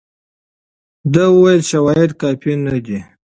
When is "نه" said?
2.65-2.77